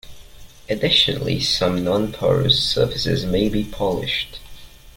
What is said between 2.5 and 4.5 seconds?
surfaces may be polished.